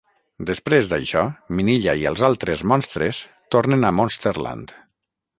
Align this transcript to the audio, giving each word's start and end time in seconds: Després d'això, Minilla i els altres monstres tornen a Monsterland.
Després 0.49 0.87
d'això, 0.93 1.25
Minilla 1.59 1.93
i 2.03 2.07
els 2.11 2.23
altres 2.27 2.63
monstres 2.71 3.19
tornen 3.57 3.85
a 3.85 3.93
Monsterland. 3.99 4.75